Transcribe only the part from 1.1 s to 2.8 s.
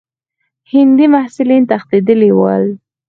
محصلین تښتېدلي ول.